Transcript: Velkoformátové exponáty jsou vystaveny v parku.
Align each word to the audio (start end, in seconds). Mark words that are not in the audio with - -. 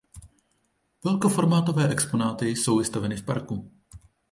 Velkoformátové 1.05 1.89
exponáty 1.89 2.47
jsou 2.49 2.77
vystaveny 2.77 3.17
v 3.17 3.25
parku. 3.25 3.71